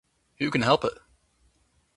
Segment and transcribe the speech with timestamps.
[0.39, 0.97] Who can help it?